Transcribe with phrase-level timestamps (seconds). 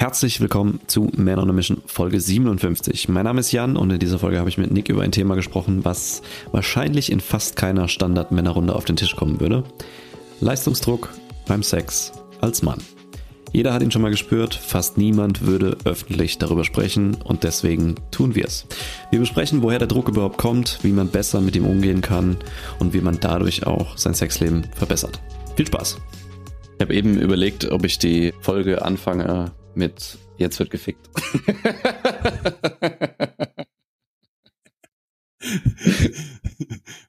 [0.00, 3.10] Herzlich willkommen zu Man on a Mission Folge 57.
[3.10, 5.34] Mein Name ist Jan und in dieser Folge habe ich mit Nick über ein Thema
[5.34, 9.62] gesprochen, was wahrscheinlich in fast keiner Standard-Männerrunde auf den Tisch kommen würde.
[10.40, 11.10] Leistungsdruck
[11.46, 12.78] beim Sex als Mann.
[13.52, 18.34] Jeder hat ihn schon mal gespürt, fast niemand würde öffentlich darüber sprechen und deswegen tun
[18.34, 18.64] wir es.
[19.10, 22.38] Wir besprechen, woher der Druck überhaupt kommt, wie man besser mit ihm umgehen kann
[22.78, 25.20] und wie man dadurch auch sein Sexleben verbessert.
[25.56, 25.98] Viel Spaß!
[26.76, 31.08] Ich habe eben überlegt, ob ich die Folge anfange mit Jetzt wird gefickt.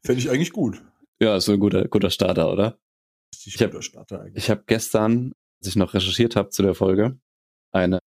[0.04, 0.82] Fände ich eigentlich gut.
[1.21, 2.77] Ja, ist so ein guter, guter Starter, oder?
[3.45, 7.20] Ich habe hab gestern, als ich noch recherchiert habe zu der Folge,
[7.71, 7.99] eine,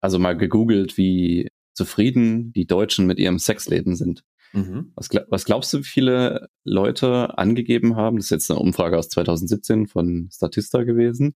[0.00, 4.22] also mal gegoogelt, wie zufrieden die Deutschen mit ihrem Sexleben sind.
[4.52, 4.92] Mhm.
[4.94, 8.16] Was, was glaubst du, wie viele Leute angegeben haben?
[8.16, 11.34] Das ist jetzt eine Umfrage aus 2017 von Statista gewesen.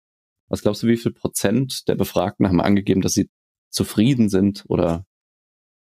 [0.48, 3.30] Was glaubst du, wie viel Prozent der Befragten haben angegeben, dass sie
[3.70, 5.06] zufrieden sind oder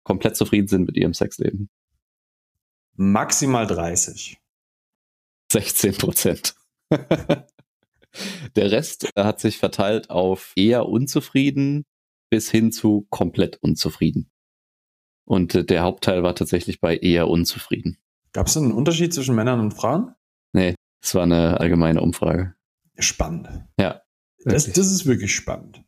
[0.02, 1.68] komplett zufrieden sind mit ihrem Sexleben?
[2.94, 4.38] Maximal 30.
[5.52, 6.54] 16 Prozent.
[6.90, 7.50] der
[8.56, 11.84] Rest hat sich verteilt auf eher unzufrieden
[12.30, 14.30] bis hin zu komplett unzufrieden.
[15.24, 17.98] Und äh, der Hauptteil war tatsächlich bei eher unzufrieden.
[18.32, 20.14] Gab es einen Unterschied zwischen Männern und Frauen?
[20.52, 22.54] Nee, es war eine allgemeine Umfrage.
[22.98, 23.48] Spannend.
[23.78, 24.02] Ja.
[24.52, 25.82] Das, das ist wirklich spannend.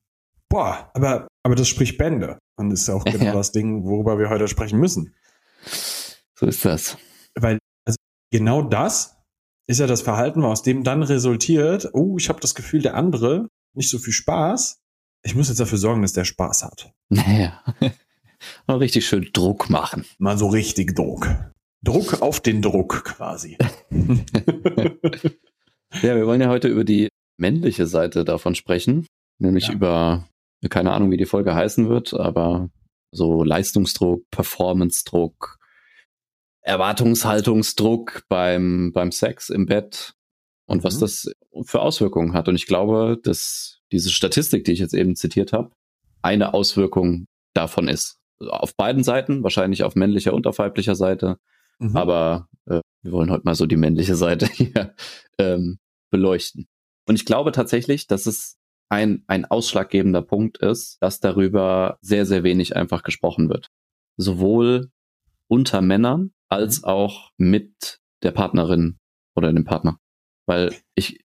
[0.48, 2.38] Boah, aber, aber das spricht Bände.
[2.56, 3.32] Und das ist auch genau ja.
[3.32, 5.14] das Ding, worüber wir heute sprechen müssen.
[6.34, 6.96] So ist das.
[7.34, 7.96] Weil also
[8.32, 9.16] genau das
[9.66, 13.48] ist ja das Verhalten, aus dem dann resultiert, oh, ich habe das Gefühl, der andere
[13.74, 14.80] nicht so viel Spaß.
[15.22, 16.92] Ich muss jetzt dafür sorgen, dass der Spaß hat.
[17.08, 17.62] Naja.
[18.66, 20.04] Mal richtig schön Druck machen.
[20.18, 21.28] Mal so richtig Druck.
[21.82, 23.58] Druck auf den Druck quasi.
[23.90, 24.26] ja,
[26.16, 29.06] wir wollen ja heute über die männliche Seite davon sprechen,
[29.38, 29.74] nämlich ja.
[29.74, 30.28] über,
[30.68, 32.70] keine Ahnung, wie die Folge heißen wird, aber
[33.12, 35.58] so Leistungsdruck, Performance-Druck,
[36.62, 40.14] Erwartungshaltungsdruck beim, beim Sex im Bett
[40.66, 40.84] und mhm.
[40.84, 41.32] was das
[41.62, 42.48] für Auswirkungen hat.
[42.48, 45.70] Und ich glaube, dass diese Statistik, die ich jetzt eben zitiert habe,
[46.20, 51.38] eine Auswirkung davon ist auf beiden Seiten, wahrscheinlich auf männlicher und auf weiblicher Seite.
[51.78, 51.96] Mhm.
[51.96, 54.94] Aber äh, wir wollen heute mal so die männliche Seite hier
[55.38, 55.78] ähm,
[56.10, 56.66] beleuchten.
[57.08, 58.58] Und ich glaube tatsächlich, dass es
[58.90, 63.68] ein, ein ausschlaggebender Punkt ist, dass darüber sehr, sehr wenig einfach gesprochen wird.
[64.16, 64.90] Sowohl
[65.48, 66.88] unter Männern als mhm.
[66.88, 68.98] auch mit der Partnerin
[69.34, 69.98] oder dem Partner.
[70.46, 71.20] Weil ich,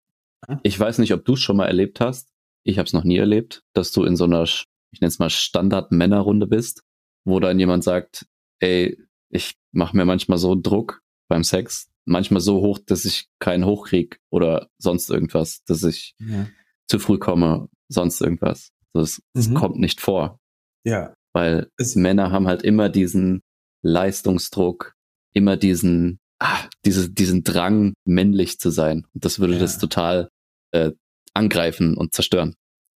[0.63, 2.29] ich weiß nicht, ob du es schon mal erlebt hast.
[2.65, 5.29] Ich habe es noch nie erlebt, dass du in so einer, ich nenne es mal
[5.29, 6.83] Standard-Männerrunde bist
[7.25, 8.25] wo dann jemand sagt,
[8.59, 8.97] ey,
[9.29, 14.19] ich mache mir manchmal so Druck beim Sex, manchmal so hoch, dass ich keinen hochkrieg
[14.29, 16.47] oder sonst irgendwas, dass ich ja.
[16.87, 18.71] zu früh komme, sonst irgendwas.
[18.93, 19.55] Das, das mhm.
[19.55, 20.39] kommt nicht vor.
[20.83, 21.13] Ja.
[21.33, 23.41] Weil es Männer haben halt immer diesen
[23.81, 24.93] Leistungsdruck,
[25.33, 29.07] immer diesen, ah, diese, diesen Drang, männlich zu sein.
[29.13, 29.59] Und das würde ja.
[29.59, 30.29] das total
[30.71, 30.91] äh,
[31.33, 32.55] angreifen und zerstören.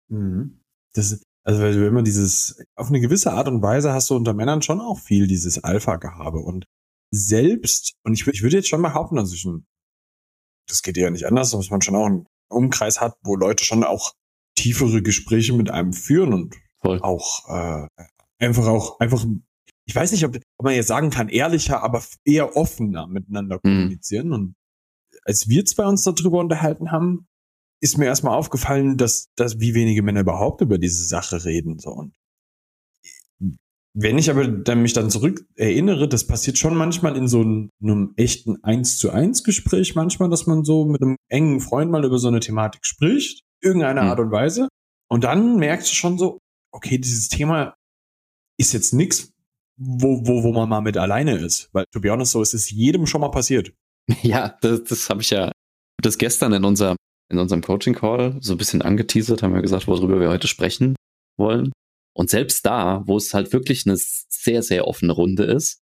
[0.10, 0.60] Mhm.
[0.94, 4.34] Das, also weil du immer dieses, auf eine gewisse Art und Weise hast du unter
[4.34, 6.66] Männern schon auch viel dieses Alpha-Gehabe und
[7.12, 9.66] selbst, und ich, ich würde jetzt schon behaupten, dass ich ein,
[10.68, 13.84] das geht ja nicht anders, dass man schon auch einen Umkreis hat, wo Leute schon
[13.84, 14.14] auch
[14.56, 17.00] tiefere Gespräche mit einem führen und Voll.
[17.02, 17.88] auch äh,
[18.40, 19.26] einfach auch einfach
[19.88, 23.62] ich weiß nicht, ob, ob man jetzt sagen kann, ehrlicher, aber eher offener miteinander mhm.
[23.62, 24.28] kommunizieren.
[24.28, 24.34] Mhm.
[24.34, 24.56] Und
[25.24, 27.26] als wir zwei uns darüber unterhalten haben,
[27.80, 31.80] ist mir erstmal aufgefallen, dass, dass wie wenige Männer überhaupt über diese Sache reden.
[31.80, 31.92] So.
[31.92, 32.16] Und
[34.00, 38.14] wenn ich aber dann mich dann zurück erinnere, das passiert schon manchmal in so einem,
[38.16, 42.20] echten eins zu eins Gespräch manchmal, dass man so mit einem engen Freund mal über
[42.20, 44.10] so eine Thematik spricht, irgendeiner mhm.
[44.10, 44.68] Art und Weise.
[45.10, 46.38] Und dann merkst du schon so,
[46.72, 47.74] okay, dieses Thema
[48.60, 49.32] ist jetzt nichts,
[49.80, 51.70] wo, wo, wo man mal mit alleine ist.
[51.74, 53.74] Weil, to be honest, so ist es jedem schon mal passiert.
[54.22, 55.52] Ja, das, das habe ich ja
[56.02, 56.96] das gestern in unserem
[57.30, 60.96] in unserem Coaching-Call so ein bisschen angeteasert, haben wir gesagt, worüber wir heute sprechen
[61.38, 61.74] wollen.
[62.18, 65.84] Und selbst da, wo es halt wirklich eine sehr, sehr offene Runde ist,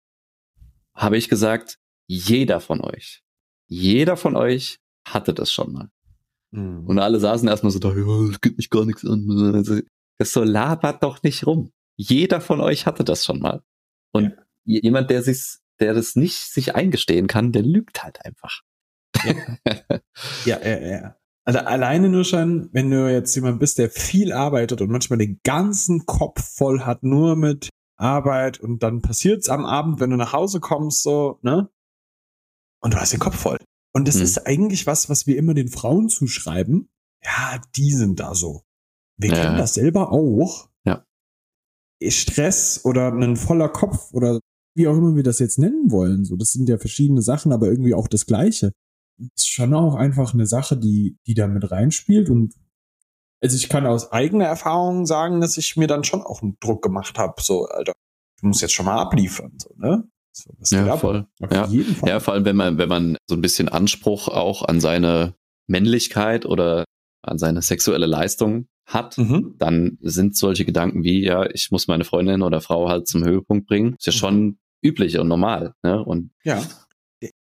[0.94, 3.22] habe ich gesagt, jeder von euch,
[3.66, 5.90] jeder von euch hatte das schon mal.
[6.50, 6.86] Mhm.
[6.86, 9.84] Und alle saßen erstmal so da, ja, es gibt mich gar nichts an.
[10.16, 11.70] Das so labert doch nicht rum.
[11.98, 13.62] Jeder von euch hatte das schon mal.
[14.12, 14.80] Und ja.
[14.80, 18.62] jemand, der sich, der das nicht sich eingestehen kann, der lügt halt einfach.
[19.22, 19.34] Ja,
[20.46, 20.80] ja, ja.
[20.80, 21.16] ja.
[21.44, 25.40] Also alleine nur schon, wenn du jetzt jemand bist, der viel arbeitet und manchmal den
[25.42, 30.32] ganzen Kopf voll hat, nur mit Arbeit und dann passiert's am Abend, wenn du nach
[30.32, 31.68] Hause kommst, so, ne?
[32.80, 33.58] Und du hast den Kopf voll.
[33.92, 34.22] Und das hm.
[34.22, 36.88] ist eigentlich was, was wir immer den Frauen zuschreiben.
[37.24, 38.62] Ja, die sind da so.
[39.16, 39.42] Wir ja.
[39.42, 40.68] kennen das selber auch.
[40.84, 41.04] Ja.
[42.08, 44.40] Stress oder ein voller Kopf oder
[44.74, 46.24] wie auch immer wir das jetzt nennen wollen.
[46.24, 48.72] So, das sind ja verschiedene Sachen, aber irgendwie auch das Gleiche.
[49.18, 52.54] Ist schon auch einfach eine Sache, die, die da mit reinspielt und
[53.42, 56.80] also ich kann aus eigener Erfahrung sagen, dass ich mir dann schon auch einen Druck
[56.80, 57.42] gemacht habe.
[57.42, 57.92] So, Alter,
[58.40, 60.04] du musst jetzt schon mal abliefern, so, ne?
[60.32, 61.26] So, ja, voll.
[61.50, 61.68] Ja.
[62.06, 65.34] ja, vor allem, wenn man, wenn man so ein bisschen Anspruch auch an seine
[65.66, 66.84] Männlichkeit oder
[67.22, 69.56] an seine sexuelle Leistung hat, mhm.
[69.58, 73.66] dann sind solche Gedanken wie, ja, ich muss meine Freundin oder Frau halt zum Höhepunkt
[73.66, 74.16] bringen, ist ja mhm.
[74.16, 75.74] schon üblich und normal.
[75.82, 76.02] Ne?
[76.02, 76.62] Und ja.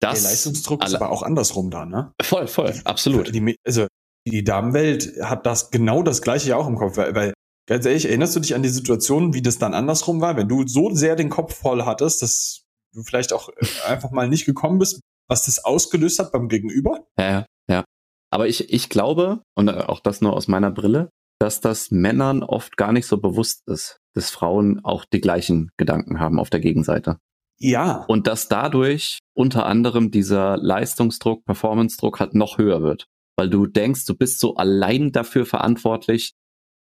[0.01, 2.13] Das der Leistungsdruck ist aber auch andersrum da, ne?
[2.21, 3.35] Voll, voll, absolut.
[3.35, 3.87] Die, also
[4.27, 7.33] die Damenwelt hat das genau das gleiche ja auch im Kopf, weil, weil
[7.69, 10.67] ganz ehrlich, erinnerst du dich an die Situation, wie das dann andersrum war, wenn du
[10.67, 12.65] so sehr den Kopf voll hattest, dass
[12.95, 17.07] du vielleicht auch äh, einfach mal nicht gekommen bist, was das ausgelöst hat beim Gegenüber?
[17.19, 17.85] Ja, ja.
[18.31, 22.77] Aber ich, ich glaube, und auch das nur aus meiner Brille, dass das Männern oft
[22.77, 27.19] gar nicht so bewusst ist, dass Frauen auch die gleichen Gedanken haben auf der Gegenseite.
[27.59, 28.05] Ja.
[28.09, 33.07] Und dass dadurch unter anderem dieser Leistungsdruck, Performance-Druck halt noch höher wird
[33.37, 36.35] weil du denkst, du bist so allein dafür verantwortlich,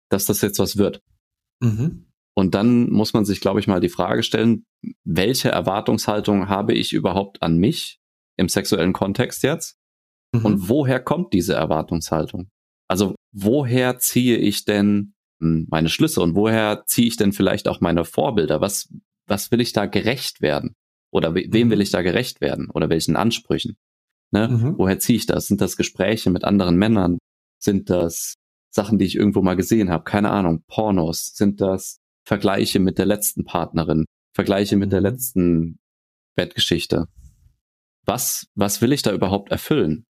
[0.09, 1.01] dass das jetzt was wird.
[1.61, 2.07] Mhm.
[2.35, 4.65] Und dann muss man sich, glaube ich, mal die Frage stellen,
[5.03, 7.99] welche Erwartungshaltung habe ich überhaupt an mich
[8.37, 9.77] im sexuellen Kontext jetzt?
[10.33, 10.45] Mhm.
[10.45, 12.49] Und woher kommt diese Erwartungshaltung?
[12.87, 17.81] Also woher ziehe ich denn hm, meine Schlüsse und woher ziehe ich denn vielleicht auch
[17.81, 18.61] meine Vorbilder?
[18.61, 18.93] Was,
[19.31, 20.75] was will ich da gerecht werden?
[21.09, 21.81] Oder wem will mhm.
[21.81, 22.69] ich da gerecht werden?
[22.69, 23.77] Oder welchen Ansprüchen?
[24.31, 24.49] Ne?
[24.49, 24.77] Mhm.
[24.77, 25.47] Woher ziehe ich das?
[25.47, 27.17] Sind das Gespräche mit anderen Männern?
[27.57, 28.35] Sind das
[28.69, 30.03] Sachen, die ich irgendwo mal gesehen habe?
[30.03, 31.31] Keine Ahnung, Pornos?
[31.33, 34.05] Sind das Vergleiche mit der letzten Partnerin?
[34.35, 35.07] Vergleiche mit der mhm.
[35.07, 35.79] letzten
[36.35, 37.07] Bettgeschichte?
[38.05, 40.05] Was, was will ich da überhaupt erfüllen?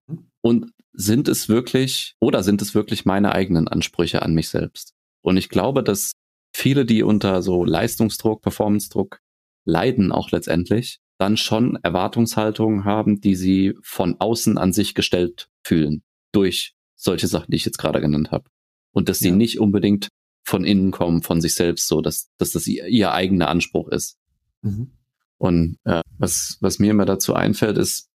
[0.43, 4.93] Und sind es wirklich, oder sind es wirklich meine eigenen Ansprüche an mich selbst?
[5.23, 6.13] Und ich glaube, dass
[6.53, 9.21] viele, die unter so Leistungsdruck, Performance-Druck
[9.65, 16.03] leiden, auch letztendlich, dann schon Erwartungshaltungen haben, die sie von außen an sich gestellt fühlen
[16.33, 18.49] durch solche Sachen, die ich jetzt gerade genannt habe.
[18.93, 19.35] Und dass sie ja.
[19.35, 20.09] nicht unbedingt
[20.45, 24.17] von innen kommen, von sich selbst, so dass, dass das ihr, ihr eigener Anspruch ist.
[24.63, 24.93] Mhm.
[25.39, 28.09] Und äh, was, was mir immer dazu einfällt, ist,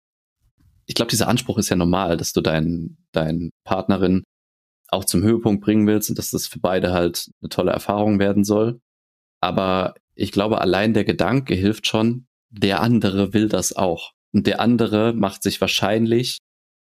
[0.85, 4.23] ich glaube, dieser Anspruch ist ja normal, dass du deinen dein Partnerin
[4.91, 8.44] auch zum Höhepunkt bringen willst und dass das für beide halt eine tolle Erfahrung werden
[8.44, 8.80] soll.
[9.41, 14.12] Aber ich glaube, allein der Gedanke hilft schon, der andere will das auch.
[14.33, 16.39] Und der andere macht sich wahrscheinlich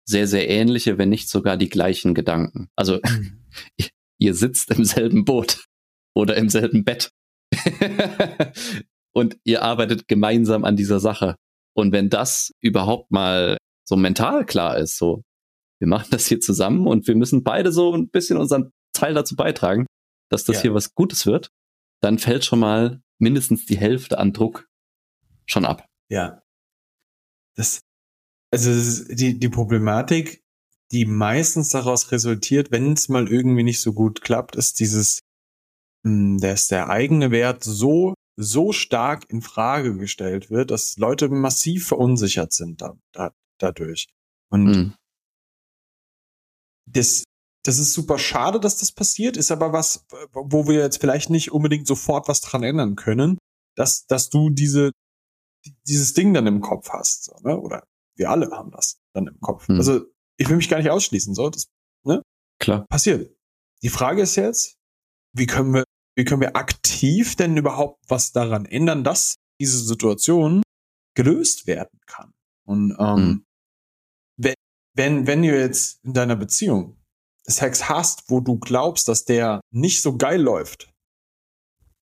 [0.05, 2.69] sehr, sehr ähnliche, wenn nicht sogar die gleichen Gedanken.
[2.75, 2.99] Also
[4.19, 5.65] ihr sitzt im selben Boot
[6.15, 7.11] oder im selben Bett
[9.13, 11.35] und ihr arbeitet gemeinsam an dieser Sache.
[11.73, 13.57] Und wenn das überhaupt mal
[13.87, 15.23] so mental klar ist, so,
[15.81, 19.35] wir machen das hier zusammen und wir müssen beide so ein bisschen unseren Teil dazu
[19.35, 19.87] beitragen,
[20.29, 20.61] dass das ja.
[20.61, 21.49] hier was Gutes wird,
[22.01, 24.67] dann fällt schon mal mindestens die Hälfte an Druck
[25.47, 25.85] schon ab.
[26.09, 26.43] Ja.
[27.55, 27.81] Das,
[28.51, 30.43] also das die, die Problematik,
[30.91, 35.21] die meistens daraus resultiert, wenn es mal irgendwie nicht so gut klappt, ist dieses,
[36.05, 41.87] hm, dass der eigene Wert so, so stark in Frage gestellt wird, dass Leute massiv
[41.87, 44.05] verunsichert sind da, da, dadurch.
[44.51, 44.93] Und mhm.
[46.91, 47.23] Das,
[47.63, 51.51] das ist super schade, dass das passiert, ist aber was, wo wir jetzt vielleicht nicht
[51.51, 53.37] unbedingt sofort was dran ändern können,
[53.75, 54.91] dass, dass du diese,
[55.87, 57.59] dieses Ding dann im Kopf hast, so, ne?
[57.59, 57.83] oder
[58.15, 59.67] wir alle haben das dann im Kopf.
[59.67, 59.77] Hm.
[59.77, 60.05] Also
[60.37, 61.67] ich will mich gar nicht ausschließen, so, das,
[62.03, 62.21] ne?
[62.59, 62.85] Klar.
[62.87, 63.35] Passiert.
[63.83, 64.77] Die Frage ist jetzt,
[65.33, 65.83] wie können wir,
[66.15, 70.61] wie können wir aktiv denn überhaupt was daran ändern, dass diese Situation
[71.15, 72.31] gelöst werden kann?
[72.65, 73.45] Und ähm, hm.
[74.95, 76.97] Wenn, wenn, du jetzt in deiner Beziehung
[77.43, 80.91] Sex hast, wo du glaubst, dass der nicht so geil läuft,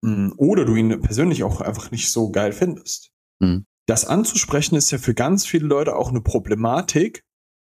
[0.03, 3.13] hm, oder du ihn persönlich auch einfach nicht so geil findest,
[3.43, 3.65] Mhm.
[3.85, 7.23] Das anzusprechen ist ja für ganz viele Leute auch eine Problematik,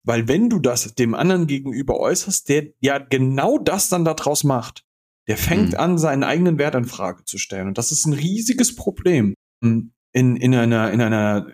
[0.06, 4.84] weil wenn du das dem anderen gegenüber äußerst, der ja genau das dann daraus macht,
[5.28, 5.80] der fängt mhm.
[5.80, 7.68] an, seinen eigenen Wert in Frage zu stellen.
[7.68, 11.48] Und das ist ein riesiges Problem in, in einer, in einer,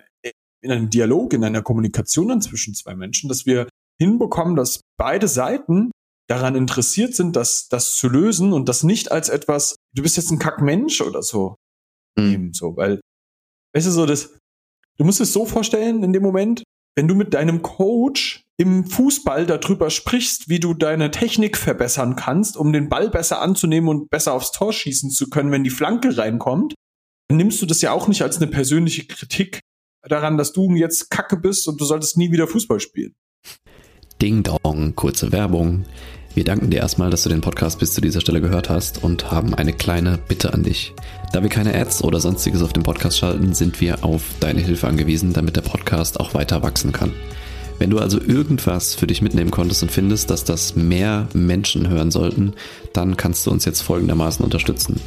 [0.67, 3.67] in einem Dialog, in einer Kommunikation dann zwischen zwei Menschen, dass wir
[3.99, 5.91] hinbekommen, dass beide Seiten
[6.29, 10.29] daran interessiert sind, das, das zu lösen und das nicht als etwas, du bist jetzt
[10.29, 11.55] ein Kackmensch oder so,
[12.17, 12.53] mhm.
[12.53, 12.99] so, weil
[13.77, 14.35] Weißt du, so das,
[14.97, 16.63] du musst es so vorstellen in dem Moment,
[16.95, 22.57] wenn du mit deinem Coach im Fußball darüber sprichst, wie du deine Technik verbessern kannst,
[22.57, 26.17] um den Ball besser anzunehmen und besser aufs Tor schießen zu können, wenn die Flanke
[26.17, 26.73] reinkommt,
[27.29, 29.59] dann nimmst du das ja auch nicht als eine persönliche Kritik
[30.07, 33.15] daran, dass du jetzt Kacke bist und du solltest nie wieder Fußball spielen.
[34.21, 35.85] Ding Dong, kurze Werbung.
[36.33, 39.31] Wir danken dir erstmal, dass du den Podcast bis zu dieser Stelle gehört hast und
[39.31, 40.93] haben eine kleine Bitte an dich.
[41.33, 44.87] Da wir keine Ads oder sonstiges auf dem Podcast schalten, sind wir auf deine Hilfe
[44.87, 47.11] angewiesen, damit der Podcast auch weiter wachsen kann.
[47.79, 52.11] Wenn du also irgendwas für dich mitnehmen konntest und findest, dass das mehr Menschen hören
[52.11, 52.53] sollten,
[52.93, 54.99] dann kannst du uns jetzt folgendermaßen unterstützen.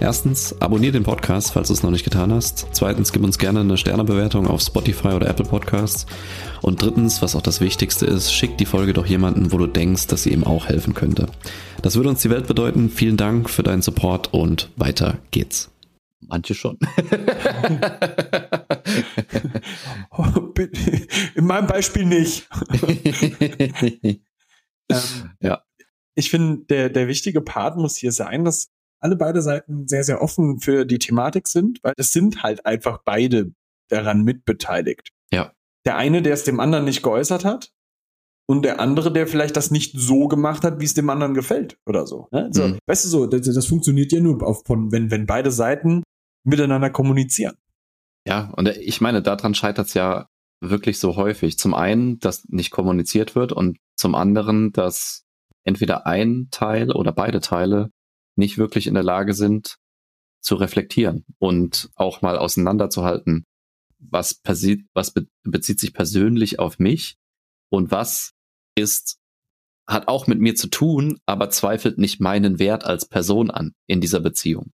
[0.00, 2.66] Erstens, abonniere den Podcast, falls du es noch nicht getan hast.
[2.72, 6.06] Zweitens, gib uns gerne eine Sternebewertung auf Spotify oder Apple Podcasts.
[6.62, 10.08] Und drittens, was auch das Wichtigste ist, schick die Folge doch jemanden, wo du denkst,
[10.08, 11.28] dass sie ihm auch helfen könnte.
[11.80, 12.90] Das würde uns die Welt bedeuten.
[12.90, 15.70] Vielen Dank für deinen Support und weiter geht's.
[16.26, 16.78] Manche schon.
[21.34, 22.48] In meinem Beispiel nicht.
[24.02, 24.18] ähm,
[25.40, 25.62] ja.
[26.14, 28.70] Ich finde, der, der wichtige Part muss hier sein, dass
[29.04, 33.02] alle beide Seiten sehr, sehr offen für die Thematik sind, weil es sind halt einfach
[33.04, 33.52] beide
[33.88, 35.10] daran mitbeteiligt.
[35.32, 35.52] Ja.
[35.84, 37.70] Der eine, der es dem anderen nicht geäußert hat,
[38.46, 41.78] und der andere, der vielleicht das nicht so gemacht hat, wie es dem anderen gefällt
[41.86, 42.28] oder so.
[42.30, 42.50] Ne?
[42.52, 42.78] so mhm.
[42.86, 46.02] Weißt du so, das, das, funktioniert ja nur auf wenn, wenn beide Seiten
[46.46, 47.56] miteinander kommunizieren.
[48.26, 50.28] Ja, und ich meine, daran scheitert es ja
[50.60, 51.58] wirklich so häufig.
[51.58, 55.24] Zum einen, dass nicht kommuniziert wird und zum anderen, dass
[55.64, 57.90] entweder ein Teil oder beide Teile
[58.36, 59.76] nicht wirklich in der Lage sind
[60.40, 63.44] zu reflektieren und auch mal auseinanderzuhalten,
[63.98, 67.16] was, was be bezieht sich persönlich auf mich
[67.70, 68.32] und was
[68.74, 69.16] ist,
[69.86, 74.00] hat auch mit mir zu tun, aber zweifelt nicht meinen Wert als Person an in
[74.00, 74.70] dieser Beziehung.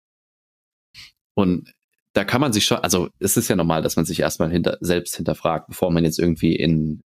[1.34, 1.72] Und
[2.12, 4.78] da kann man sich schon, also es ist ja normal, dass man sich erstmal hinter,
[4.80, 7.02] selbst hinterfragt, bevor man jetzt irgendwie in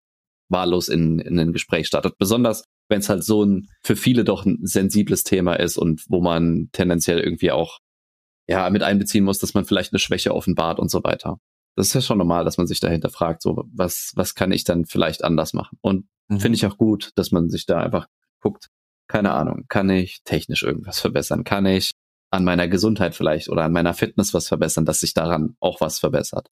[0.50, 2.18] wahllos in, in ein Gespräch startet.
[2.18, 6.20] Besonders wenn es halt so ein für viele doch ein sensibles Thema ist und wo
[6.20, 7.78] man tendenziell irgendwie auch
[8.48, 11.38] ja mit einbeziehen muss, dass man vielleicht eine Schwäche offenbart und so weiter.
[11.76, 14.64] Das ist ja schon normal, dass man sich dahinter fragt, so was was kann ich
[14.64, 15.78] dann vielleicht anders machen?
[15.80, 16.40] Und mhm.
[16.40, 18.06] finde ich auch gut, dass man sich da einfach
[18.40, 18.68] guckt.
[19.06, 21.44] Keine Ahnung, kann ich technisch irgendwas verbessern?
[21.44, 21.92] Kann ich
[22.30, 25.98] an meiner Gesundheit vielleicht oder an meiner Fitness was verbessern, dass sich daran auch was
[25.98, 26.48] verbessert?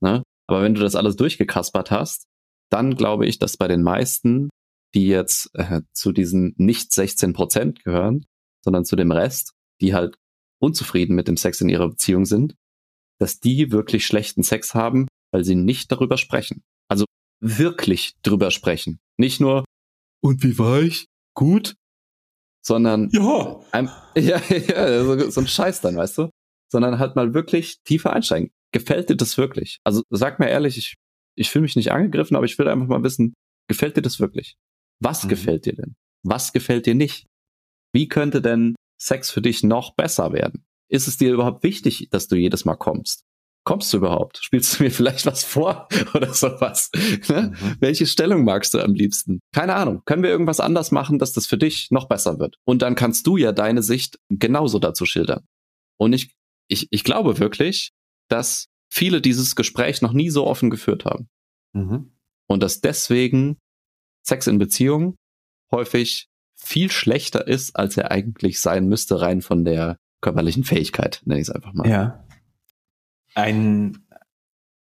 [0.00, 0.22] Ne?
[0.46, 2.26] Aber wenn du das alles durchgekaspert hast,
[2.70, 4.50] dann glaube ich, dass bei den meisten
[4.94, 8.26] die jetzt äh, zu diesen nicht 16 Prozent gehören,
[8.64, 10.16] sondern zu dem Rest, die halt
[10.60, 12.54] unzufrieden mit dem Sex in ihrer Beziehung sind,
[13.18, 16.62] dass die wirklich schlechten Sex haben, weil sie nicht darüber sprechen.
[16.88, 17.04] Also
[17.40, 18.98] wirklich drüber sprechen.
[19.18, 19.64] Nicht nur,
[20.22, 21.06] und wie war ich?
[21.34, 21.74] Gut?
[22.64, 26.30] Sondern, ja, ein, ja, ja so, so ein Scheiß dann, weißt du?
[26.72, 28.50] Sondern halt mal wirklich tiefer einsteigen.
[28.72, 29.80] Gefällt dir das wirklich?
[29.84, 30.94] Also sag mir ehrlich, ich,
[31.36, 33.34] ich fühle mich nicht angegriffen, aber ich will einfach mal wissen,
[33.68, 34.56] gefällt dir das wirklich?
[35.00, 35.28] Was mhm.
[35.28, 35.96] gefällt dir denn?
[36.22, 37.26] Was gefällt dir nicht?
[37.92, 40.64] Wie könnte denn Sex für dich noch besser werden?
[40.88, 43.24] Ist es dir überhaupt wichtig, dass du jedes Mal kommst?
[43.64, 44.38] Kommst du überhaupt?
[44.42, 46.90] Spielst du mir vielleicht was vor oder sowas?
[47.28, 47.52] Ne?
[47.52, 47.76] Mhm.
[47.80, 49.40] Welche Stellung magst du am liebsten?
[49.52, 50.02] Keine Ahnung.
[50.04, 52.56] Können wir irgendwas anders machen, dass das für dich noch besser wird?
[52.64, 55.44] Und dann kannst du ja deine Sicht genauso dazu schildern.
[55.98, 56.34] Und ich,
[56.68, 57.92] ich, ich glaube wirklich,
[58.28, 61.28] dass viele dieses Gespräch noch nie so offen geführt haben.
[61.72, 62.12] Mhm.
[62.46, 63.56] Und dass deswegen
[64.24, 65.16] Sex in Beziehungen
[65.70, 71.40] häufig viel schlechter ist, als er eigentlich sein müsste, rein von der körperlichen Fähigkeit, nenne
[71.40, 71.88] ich es einfach mal.
[71.88, 72.24] Ja.
[73.34, 74.06] Ein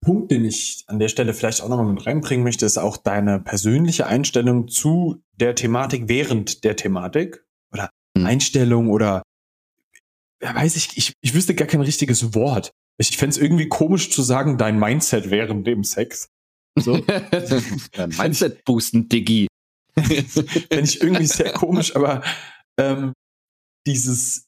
[0.02, 3.40] Punkt, den ich an der Stelle vielleicht auch nochmal mit reinbringen möchte, ist auch deine
[3.40, 8.26] persönliche Einstellung zu der Thematik während der Thematik oder hm.
[8.26, 9.22] Einstellung oder
[10.42, 12.72] ja, weiß ich, ich, ich wüsste gar kein richtiges Wort.
[12.98, 16.28] Ich fände es irgendwie komisch zu sagen, dein Mindset während dem Sex.
[16.78, 16.94] So.
[18.18, 19.46] Mindset boosten, Diggi.
[19.98, 22.22] Finde ich irgendwie sehr komisch, aber
[22.78, 23.12] ähm,
[23.86, 24.46] dieses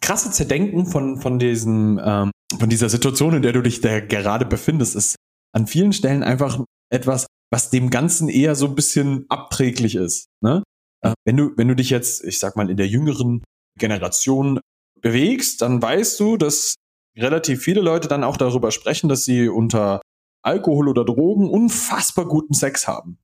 [0.00, 4.46] krasse Zerdenken von, von diesem, ähm, von dieser Situation, in der du dich da gerade
[4.46, 5.16] befindest, ist
[5.52, 10.26] an vielen Stellen einfach etwas, was dem Ganzen eher so ein bisschen abträglich ist.
[10.40, 10.62] Ne?
[11.04, 13.42] Äh, wenn du, wenn du dich jetzt, ich sag mal, in der jüngeren
[13.78, 14.60] Generation
[15.00, 16.74] bewegst, dann weißt du, dass
[17.16, 20.00] relativ viele Leute dann auch darüber sprechen, dass sie unter
[20.44, 23.18] Alkohol oder Drogen unfassbar guten Sex haben.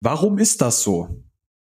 [0.00, 1.22] Warum ist das so?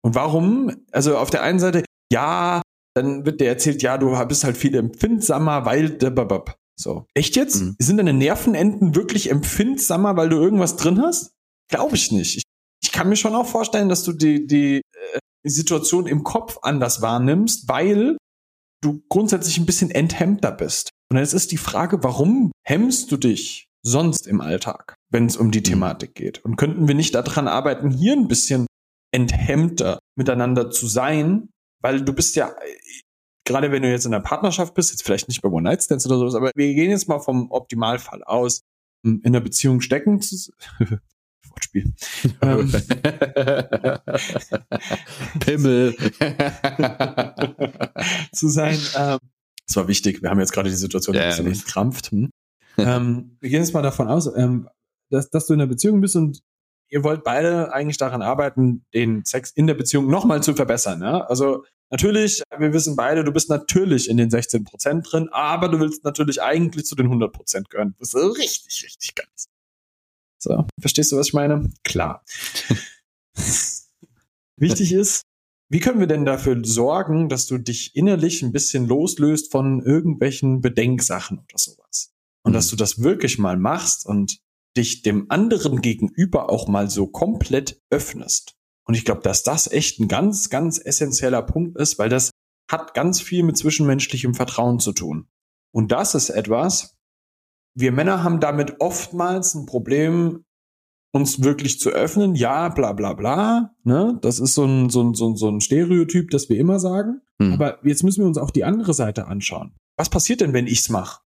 [0.01, 2.62] Und warum, also auf der einen Seite, ja,
[2.96, 5.98] dann wird dir erzählt, ja, du bist halt viel empfindsamer, weil,
[6.75, 7.06] so.
[7.13, 7.62] Echt jetzt?
[7.62, 7.75] Mhm.
[7.79, 11.32] Sind deine Nervenenden wirklich empfindsamer, weil du irgendwas drin hast?
[11.70, 12.38] Glaube ich nicht.
[12.38, 12.44] Ich,
[12.82, 16.58] ich, kann mir schon auch vorstellen, dass du die, die, äh, die Situation im Kopf
[16.62, 18.18] anders wahrnimmst, weil
[18.82, 20.89] du grundsätzlich ein bisschen enthemmter bist.
[21.12, 25.51] Und jetzt ist die Frage, warum hemmst du dich sonst im Alltag, wenn es um
[25.51, 25.63] die mhm.
[25.63, 26.43] Thematik geht?
[26.43, 28.67] Und könnten wir nicht daran arbeiten, hier ein bisschen
[29.12, 31.50] enthemmter miteinander zu sein?
[31.81, 32.53] Weil du bist ja,
[33.45, 36.05] gerade wenn du jetzt in einer Partnerschaft bist, jetzt vielleicht nicht bei One Night Stands
[36.05, 38.62] oder sowas, aber wir gehen jetzt mal vom Optimalfall aus,
[39.03, 40.51] in einer Beziehung stecken zu,
[41.50, 41.93] Wortspiel.
[42.41, 42.71] ähm,
[45.39, 45.95] Pimmel.
[48.33, 48.77] zu sein.
[48.95, 49.19] Ähm,
[49.67, 50.21] das war wichtig.
[50.21, 51.51] Wir haben jetzt gerade die Situation Ja, ein bisschen ja.
[51.51, 52.12] entkrampft.
[52.12, 52.29] Hm?
[52.88, 54.69] ähm, wir gehen jetzt mal davon aus, ähm,
[55.09, 56.41] dass, dass du in einer Beziehung bist und
[56.89, 61.01] ihr wollt beide eigentlich daran arbeiten, den Sex in der Beziehung nochmal zu verbessern.
[61.01, 61.21] Ja?
[61.21, 65.79] Also natürlich, wir wissen beide, du bist natürlich in den 16 Prozent drin, aber du
[65.79, 67.95] willst natürlich eigentlich zu den 100 Prozent gehören.
[68.00, 69.27] Das ist richtig, richtig geil.
[70.41, 71.69] So, verstehst du, was ich meine?
[71.83, 72.24] Klar.
[74.55, 75.24] Wichtig ist,
[75.69, 80.62] wie können wir denn dafür sorgen, dass du dich innerlich ein bisschen loslöst von irgendwelchen
[80.62, 82.12] Bedenksachen oder sowas?
[82.50, 82.58] Und Mhm.
[82.58, 84.39] dass du das wirklich mal machst und
[84.75, 88.56] dich dem anderen gegenüber auch mal so komplett öffnest.
[88.88, 92.32] Und ich glaube, dass das echt ein ganz, ganz essentieller Punkt ist, weil das
[92.72, 95.27] hat ganz viel mit zwischenmenschlichem Vertrauen zu tun.
[95.72, 96.98] Und das ist etwas,
[97.75, 100.44] wir Männer haben damit oftmals ein Problem,
[101.12, 102.34] uns wirklich zu öffnen.
[102.34, 103.75] Ja, bla bla bla.
[103.84, 104.18] Ne?
[104.24, 107.22] Das ist so ein, so, ein, so, ein, so ein Stereotyp, das wir immer sagen.
[107.39, 107.53] Hm.
[107.53, 109.75] Aber jetzt müssen wir uns auch die andere Seite anschauen.
[109.98, 111.22] Was passiert denn, wenn ich's mache?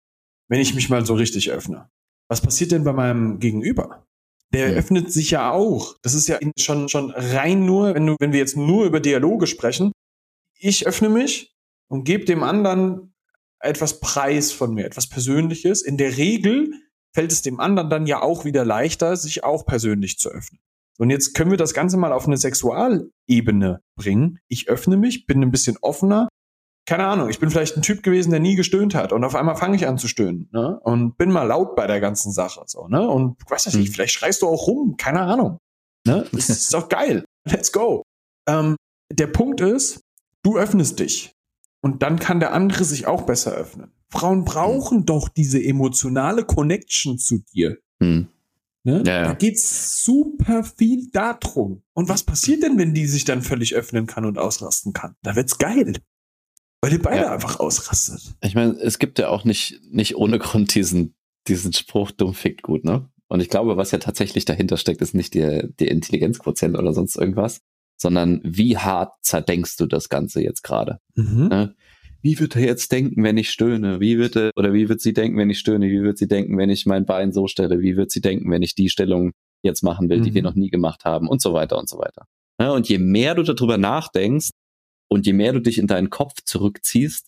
[0.49, 1.89] Wenn ich mich mal so richtig öffne?
[2.27, 4.05] Was passiert denn bei meinem Gegenüber?
[4.51, 4.77] Der Ja.
[4.77, 5.95] öffnet sich ja auch.
[6.01, 9.47] Das ist ja schon, schon rein nur, wenn du, wenn wir jetzt nur über Dialoge
[9.47, 9.91] sprechen.
[10.57, 11.53] Ich öffne mich
[11.87, 13.13] und gebe dem anderen
[13.61, 15.81] etwas Preis von mir, etwas Persönliches.
[15.81, 16.73] In der Regel
[17.13, 20.59] fällt es dem anderen dann ja auch wieder leichter, sich auch persönlich zu öffnen.
[20.97, 24.39] Und jetzt können wir das Ganze mal auf eine Sexualebene bringen.
[24.47, 26.27] Ich öffne mich, bin ein bisschen offener.
[26.89, 29.55] Keine Ahnung, ich bin vielleicht ein Typ gewesen, der nie gestöhnt hat und auf einmal
[29.55, 30.79] fange ich an zu stöhnen ne?
[30.83, 33.93] und bin mal laut bei der ganzen Sache so ne und weiß ich nicht, Mhm.
[33.93, 35.59] vielleicht schreist du auch rum, keine Ahnung,
[36.07, 36.25] ne?
[36.31, 38.01] Das ist doch geil, let's go.
[38.47, 38.75] Ähm,
[39.11, 40.01] der Punkt ist,
[40.41, 41.31] du öffnest dich
[41.81, 43.91] und dann kann der andere sich auch besser öffnen.
[44.09, 47.77] Frauen brauchen doch diese emotionale Connection zu dir.
[48.01, 48.29] Hm.
[48.83, 49.03] Ne?
[49.05, 49.23] Ja, ja.
[49.25, 51.83] Da geht's super viel darum.
[51.93, 55.15] Und was passiert denn, wenn die sich dann völlig öffnen kann und ausrasten kann?
[55.21, 55.93] Da wird's geil.
[56.81, 57.33] Weil ihr beide Ja.
[57.33, 58.21] einfach ausrastet.
[58.41, 61.13] Ich meine, es gibt ja auch nicht, nicht ohne Grund diesen,
[61.47, 63.09] diesen Spruch, dumm fickt gut, ne?
[63.27, 67.15] Und ich glaube, was ja tatsächlich dahinter steckt, ist nicht der, der Intelligenzquotient oder sonst
[67.15, 67.59] irgendwas,
[67.95, 70.99] sondern wie hart zerdenkst du das Ganze jetzt gerade?
[71.15, 71.47] Mhm.
[71.49, 71.75] Ne?
[72.21, 73.99] Wie wird er jetzt denken, wenn ich stöhne?
[73.99, 75.87] Wie wird er, oder wie wird sie denken, wenn ich stöhne?
[75.89, 77.81] Wie wird sie denken, wenn ich mein Bein so stelle?
[77.81, 80.35] Wie wird sie denken, wenn ich die Stellung jetzt machen will, die Mhm.
[80.35, 81.27] wir noch nie gemacht haben?
[81.29, 82.25] Und so weiter und so weiter.
[82.59, 84.49] Ja, und je mehr du darüber nachdenkst
[85.09, 87.27] und je mehr du dich in deinen Kopf zurückziehst,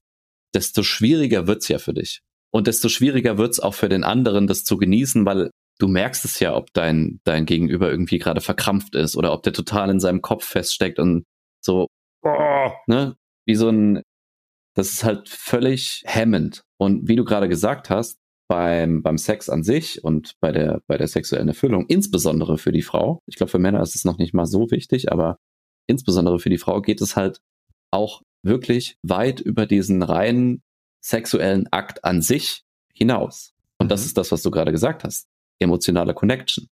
[0.53, 2.21] desto schwieriger wird's ja für dich.
[2.53, 6.39] Und desto schwieriger wird's auch für den anderen, das zu genießen, weil du merkst es
[6.39, 10.21] ja, ob dein, dein Gegenüber irgendwie gerade verkrampft ist oder ob der total in seinem
[10.21, 11.23] Kopf feststeckt und
[11.63, 11.87] so,
[12.23, 13.15] oh, ne,
[13.45, 14.03] wie so ein,
[14.75, 16.61] das ist halt völlig hemmend.
[16.77, 18.17] Und wie du gerade gesagt hast,
[18.47, 22.81] beim, beim Sex an sich und bei der, bei der sexuellen Erfüllung, insbesondere für die
[22.81, 25.37] Frau, ich glaube, für Männer ist es noch nicht mal so wichtig, aber
[25.87, 27.39] insbesondere für die Frau geht es halt
[27.91, 30.63] auch wirklich weit über diesen reinen
[31.01, 33.54] sexuellen Akt an sich hinaus.
[33.77, 34.06] Und das Mhm.
[34.08, 35.27] ist das, was du gerade gesagt hast.
[35.60, 36.67] Emotionale Connection,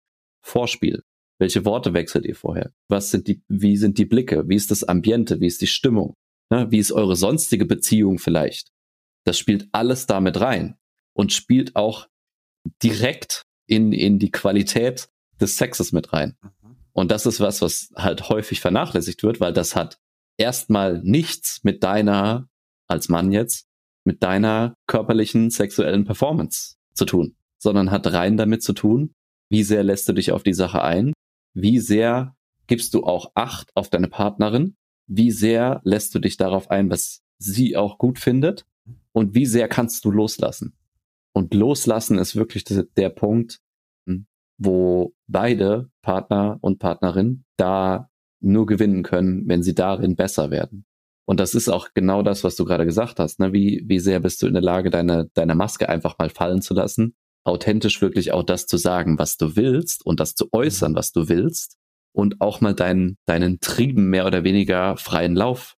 [0.42, 1.02] Vorspiel.
[1.38, 2.72] Welche Worte wechselt ihr vorher?
[2.88, 4.48] Was sind die, wie sind die Blicke?
[4.48, 5.40] Wie ist das Ambiente?
[5.40, 6.14] Wie ist die Stimmung?
[6.50, 6.70] Ne?
[6.70, 8.70] Wie ist eure sonstige Beziehung vielleicht?
[9.24, 10.76] Das spielt alles damit rein
[11.12, 12.08] und spielt auch
[12.82, 15.08] direkt in, in die Qualität
[15.40, 16.36] des Sexes mit rein.
[16.92, 19.98] Und das ist was, was halt häufig vernachlässigt wird, weil das hat
[20.38, 22.48] erstmal nichts mit deiner,
[22.88, 23.66] als Mann jetzt,
[24.04, 29.12] mit deiner körperlichen sexuellen Performance zu tun, sondern hat rein damit zu tun,
[29.50, 31.12] wie sehr lässt du dich auf die Sache ein,
[31.54, 36.70] wie sehr gibst du auch Acht auf deine Partnerin, wie sehr lässt du dich darauf
[36.70, 38.64] ein, was sie auch gut findet?
[39.12, 40.76] Und wie sehr kannst du loslassen.
[41.32, 43.60] Und loslassen ist wirklich der, Punkt,
[44.06, 44.26] hm,
[44.58, 50.84] wo beide Partner und Partnerin da nur gewinnen können, wenn sie darin besser werden.
[51.24, 53.40] Und das ist auch genau das, was du gerade gesagt hast.
[53.40, 53.52] Ne?
[53.52, 56.72] Wie, wie sehr bist du in der Lage, deine, deine Maske einfach mal fallen zu
[56.72, 61.12] lassen, authentisch wirklich auch das zu sagen, was du willst und das zu äußern, was
[61.12, 61.76] du willst
[62.12, 65.76] und auch mal deinen, deinen Trieben mehr oder weniger freien Lauf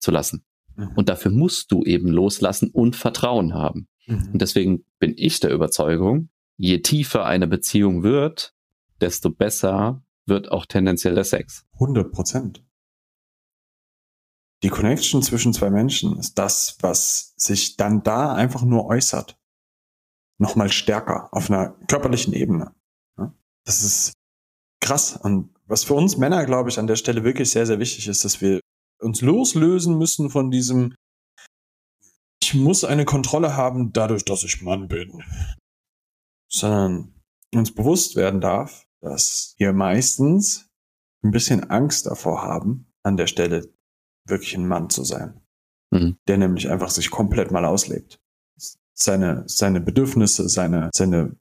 [0.00, 0.44] zu lassen.
[0.76, 0.90] Mhm.
[0.96, 3.88] Und dafür musst du eben loslassen und Vertrauen haben.
[4.06, 4.30] Mhm.
[4.32, 8.52] Und deswegen bin ich der Überzeugung, je tiefer eine Beziehung wird,
[9.00, 11.66] desto besser wird auch tendenziell der Sex.
[11.74, 12.64] 100 Prozent.
[14.62, 19.38] Die Connection zwischen zwei Menschen ist das, was sich dann da einfach nur äußert.
[20.38, 22.74] Nochmal stärker auf einer körperlichen Ebene.
[23.64, 24.14] Das ist
[24.80, 25.16] krass.
[25.16, 28.24] Und was für uns Männer, glaube ich, an der Stelle wirklich sehr, sehr wichtig ist,
[28.24, 28.60] dass wir
[29.00, 30.94] uns loslösen müssen von diesem,
[32.42, 35.22] ich muss eine Kontrolle haben, dadurch, dass ich Mann bin.
[36.50, 37.14] Sondern
[37.54, 40.70] uns bewusst werden darf, dass wir meistens
[41.22, 43.72] ein bisschen Angst davor haben, an der Stelle
[44.26, 45.40] wirklich ein Mann zu sein.
[45.90, 46.16] Mhm.
[46.26, 48.20] Der nämlich einfach sich komplett mal auslebt.
[48.94, 51.36] Seine, seine Bedürfnisse, seine, seine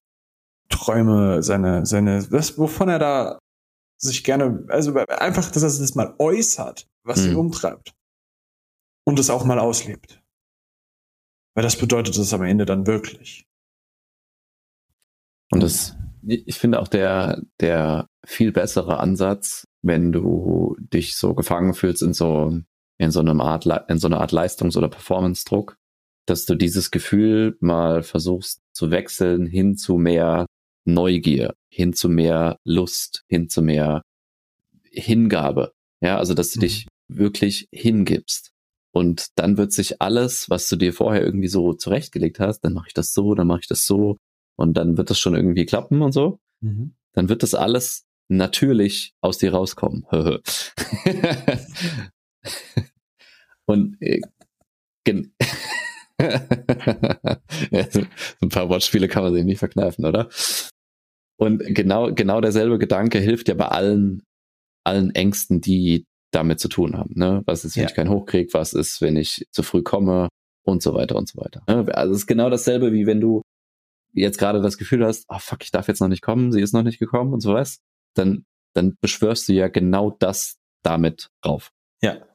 [0.69, 3.39] Träume, seine, seine, was, wovon er da
[3.97, 7.31] sich gerne, also einfach, dass er das mal äußert, was mhm.
[7.31, 7.93] ihn umtreibt.
[9.05, 10.21] Und es auch mal auslebt.
[11.55, 13.45] Weil das bedeutet es am Ende dann wirklich.
[15.51, 15.95] Und das,
[16.25, 22.13] ich finde auch der, der viel bessere Ansatz, wenn du dich so gefangen fühlst in
[22.13, 22.59] so,
[22.97, 25.77] in so einem Art, in so einer Art Leistungs- oder Performance-Druck,
[26.25, 30.45] dass du dieses Gefühl mal versuchst zu wechseln hin zu mehr
[30.85, 34.01] Neugier, hin zu mehr Lust, hin zu mehr
[34.83, 35.73] Hingabe.
[36.01, 36.61] Ja, also dass du mhm.
[36.61, 38.51] dich wirklich hingibst.
[38.95, 42.87] Und dann wird sich alles, was du dir vorher irgendwie so zurechtgelegt hast, dann mache
[42.89, 44.17] ich das so, dann mache ich das so
[44.55, 46.39] und dann wird das schon irgendwie klappen und so.
[46.61, 46.95] Mhm.
[47.13, 50.05] Dann wird das alles natürlich aus dir rauskommen.
[53.65, 54.21] und äh,
[57.71, 58.01] ja, so
[58.41, 60.29] ein paar Wortspiele kann man sich nicht verkneifen, oder?
[61.37, 64.23] Und genau, genau derselbe Gedanke hilft ja bei allen,
[64.85, 67.13] allen Ängsten, die damit zu tun haben.
[67.15, 67.43] Ne?
[67.45, 67.89] Was ist, wenn ja.
[67.89, 68.53] ich keinen hochkrieg?
[68.53, 70.29] Was ist, wenn ich zu früh komme?
[70.65, 71.61] Und so weiter und so weiter.
[71.67, 71.93] Ne?
[71.93, 73.41] Also es ist genau dasselbe, wie wenn du
[74.13, 76.73] jetzt gerade das Gefühl hast, oh fuck, ich darf jetzt noch nicht kommen, sie ist
[76.73, 77.79] noch nicht gekommen und so was,
[78.15, 81.71] dann, dann beschwörst du ja genau das damit drauf.
[82.01, 82.25] Ja.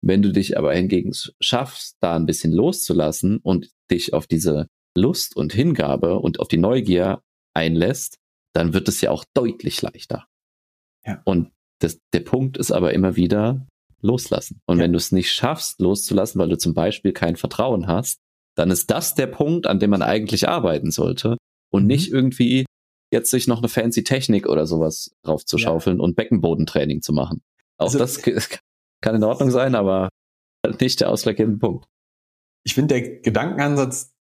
[0.00, 5.36] Wenn du dich aber hingegen schaffst, da ein bisschen loszulassen und dich auf diese Lust
[5.36, 7.22] und Hingabe und auf die Neugier
[7.54, 8.18] einlässt,
[8.54, 10.26] dann wird es ja auch deutlich leichter.
[11.04, 11.20] Ja.
[11.24, 13.66] Und das, der Punkt ist aber immer wieder
[14.00, 14.60] loslassen.
[14.66, 14.84] Und ja.
[14.84, 18.20] wenn du es nicht schaffst, loszulassen, weil du zum Beispiel kein Vertrauen hast,
[18.58, 21.36] dann ist das der Punkt, an dem man eigentlich arbeiten sollte
[21.70, 21.86] und mhm.
[21.86, 22.66] nicht irgendwie
[23.12, 26.02] jetzt sich noch eine fancy Technik oder sowas draufzuschaufeln ja.
[26.02, 27.40] und Beckenbodentraining zu machen.
[27.78, 28.20] Auch also, das
[29.00, 30.08] kann in Ordnung sein, aber
[30.80, 31.86] nicht der ausschlaggebende Punkt.
[32.64, 34.12] Ich finde, der Gedankenansatz,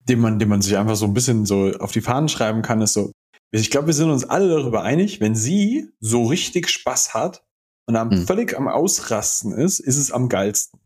[0.00, 2.82] den man, den man sich einfach so ein bisschen so auf die Fahnen schreiben kann,
[2.82, 3.10] ist so,
[3.52, 7.42] ich glaube, wir sind uns alle darüber einig, wenn sie so richtig Spaß hat
[7.86, 8.26] und am mhm.
[8.26, 10.78] völlig am Ausrasten ist, ist es am geilsten.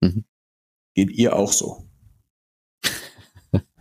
[0.00, 0.24] Mhm.
[0.94, 1.88] Geht ihr auch so?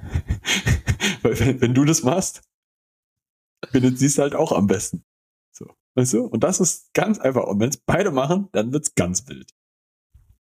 [1.22, 2.42] Weil wenn, wenn, du das machst,
[3.70, 5.04] findet sie es halt auch am besten.
[5.52, 6.26] So, weißt du?
[6.26, 7.44] Und das ist ganz einfach.
[7.44, 9.52] Und wenn es beide machen, dann wird es ganz wild.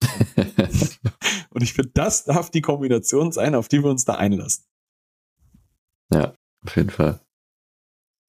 [1.50, 4.66] und ich finde, das darf die Kombination sein, auf die wir uns da einlassen.
[6.14, 6.34] Ja,
[6.66, 7.22] auf jeden Fall.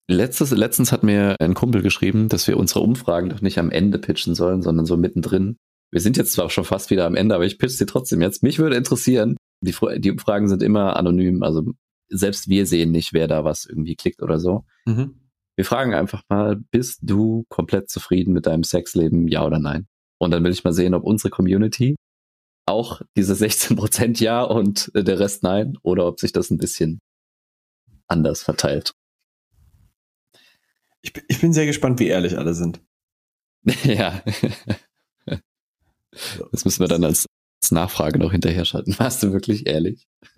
[0.09, 3.99] Letztes, letztens hat mir ein Kumpel geschrieben, dass wir unsere Umfragen doch nicht am Ende
[3.99, 5.57] pitchen sollen, sondern so mittendrin.
[5.93, 8.43] Wir sind jetzt zwar schon fast wieder am Ende, aber ich pitch sie trotzdem jetzt.
[8.43, 11.73] Mich würde interessieren, die, die Umfragen sind immer anonym, also
[12.09, 14.65] selbst wir sehen nicht, wer da was irgendwie klickt oder so.
[14.87, 15.21] Mhm.
[15.57, 19.87] Wir fragen einfach mal, bist du komplett zufrieden mit deinem Sexleben, ja oder nein?
[20.19, 21.97] Und dann will ich mal sehen, ob unsere Community
[22.67, 27.01] auch diese 16% ja und der Rest nein oder ob sich das ein bisschen
[28.07, 28.93] anders verteilt.
[31.03, 32.81] Ich, bin, ich bin sehr gespannt, wie ehrlich alle sind.
[33.85, 34.23] ja.
[36.53, 37.27] Das müssen wir dann als
[37.71, 38.95] Nachfrage noch hinterher schalten.
[38.99, 40.07] Warst du wirklich ehrlich?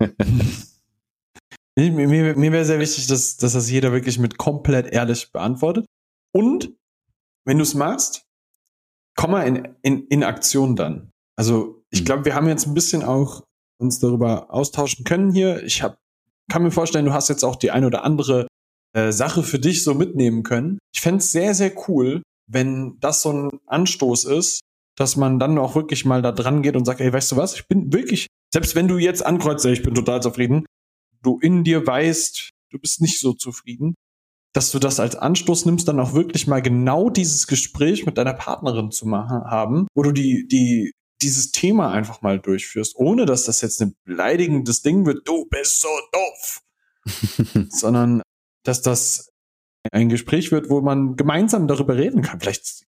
[1.75, 5.85] mir mir, mir wäre sehr wichtig, dass, dass das jeder wirklich mit komplett ehrlich beantwortet.
[6.35, 6.73] Und
[7.45, 8.25] wenn du es machst,
[9.15, 11.11] komm mal in, in, in Aktion dann.
[11.35, 12.05] Also ich hm.
[12.05, 13.43] glaube, wir haben jetzt ein bisschen auch
[13.79, 15.63] uns darüber austauschen können hier.
[15.63, 15.97] Ich hab,
[16.51, 18.47] kann mir vorstellen, du hast jetzt auch die ein oder andere
[18.95, 20.79] äh, Sache für dich so mitnehmen können.
[20.93, 24.61] Ich fände es sehr, sehr cool, wenn das so ein Anstoß ist,
[24.95, 27.55] dass man dann auch wirklich mal da dran geht und sagt, ey, weißt du was,
[27.55, 30.65] ich bin wirklich, selbst wenn du jetzt ankreuzt, ich bin total zufrieden,
[31.21, 33.95] du in dir weißt, du bist nicht so zufrieden,
[34.53, 38.33] dass du das als Anstoß nimmst, dann auch wirklich mal genau dieses Gespräch mit deiner
[38.33, 43.45] Partnerin zu machen haben, wo du die, die, dieses Thema einfach mal durchführst, ohne dass
[43.45, 46.61] das jetzt ein beleidigendes Ding wird, du bist so doof,
[47.69, 48.21] sondern
[48.63, 49.29] dass das
[49.91, 52.39] ein Gespräch wird, wo man gemeinsam darüber reden kann.
[52.39, 52.83] Vielleicht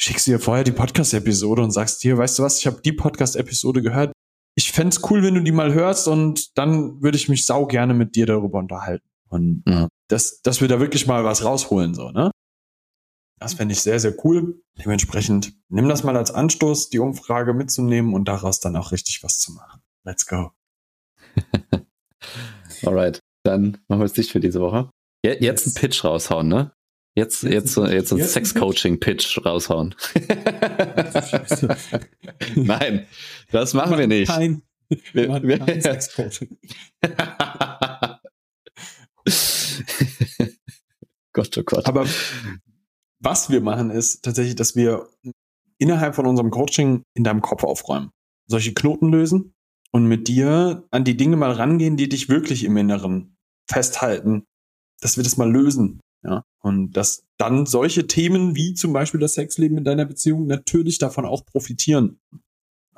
[0.00, 2.92] schickst du dir vorher die Podcast-Episode und sagst dir, weißt du was, ich habe die
[2.92, 4.12] Podcast-Episode gehört.
[4.56, 7.94] Ich fände cool, wenn du die mal hörst und dann würde ich mich sau gerne
[7.94, 9.06] mit dir darüber unterhalten.
[9.28, 9.88] Und ja.
[10.08, 12.30] dass, dass wir da wirklich mal was rausholen, so, ne?
[13.40, 14.62] Das fände ich sehr, sehr cool.
[14.78, 19.38] Dementsprechend nimm das mal als Anstoß, die Umfrage mitzunehmen und daraus dann auch richtig was
[19.38, 19.82] zu machen.
[20.04, 20.52] Let's go.
[22.86, 24.88] Alright, dann machen wir es dicht für diese Woche.
[25.24, 26.73] Jetzt einen Pitch raushauen, ne?
[27.16, 29.94] Jetzt, jetzt, jetzt, jetzt einen Sex-Coaching-Pitch raushauen.
[32.56, 33.06] Nein,
[33.52, 34.28] das machen wir, nicht.
[34.28, 36.58] Kein, wir, wir, wir kein Sex-Coaching.
[41.32, 41.86] Gott, oh Gott.
[41.86, 42.04] Aber
[43.20, 45.08] was wir machen, ist tatsächlich, dass wir
[45.78, 48.10] innerhalb von unserem Coaching in deinem Kopf aufräumen.
[48.46, 49.54] Solche Knoten lösen
[49.92, 53.36] und mit dir an die Dinge mal rangehen, die dich wirklich im Inneren
[53.70, 54.46] festhalten,
[55.00, 56.00] dass wir das mal lösen.
[56.24, 60.98] Ja, und dass dann solche Themen wie zum Beispiel das Sexleben in deiner Beziehung natürlich
[60.98, 62.18] davon auch profitieren.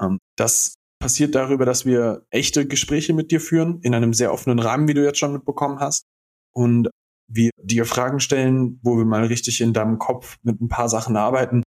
[0.01, 4.61] Ähm, das passiert darüber, dass wir echte Gespräche mit dir führen, in einem sehr offenen
[4.61, 6.05] Rahmen, wie du jetzt schon mitbekommen hast.
[6.53, 6.89] Und
[7.29, 11.17] wir dir Fragen stellen, wo wir mal richtig in deinem Kopf mit ein paar Sachen
[11.17, 11.62] arbeiten.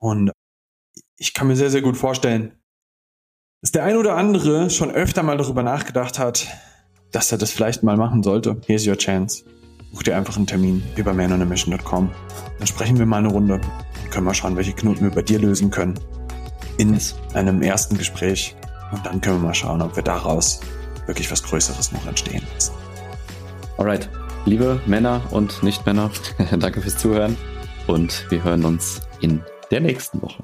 [0.00, 0.30] Und
[1.18, 2.56] ich kann mir sehr, sehr gut vorstellen,
[3.60, 6.46] dass der ein oder andere schon öfter mal darüber nachgedacht hat,
[7.10, 8.60] dass er das vielleicht mal machen sollte.
[8.66, 9.44] Here's your chance.
[9.92, 12.10] Buch dir einfach einen Termin über manonamission.com.
[12.58, 15.38] Dann sprechen wir mal eine Runde und können mal schauen, welche Knoten wir bei dir
[15.38, 15.98] lösen können.
[16.78, 16.98] In
[17.34, 18.56] einem ersten Gespräch.
[18.90, 20.60] Und dann können wir mal schauen, ob wir daraus
[21.06, 22.72] wirklich was Größeres noch entstehen lassen.
[23.76, 24.08] Alright.
[24.44, 26.10] Liebe Männer und Nicht-Männer,
[26.58, 27.36] danke fürs Zuhören
[27.86, 30.42] und wir hören uns in der nächsten Woche.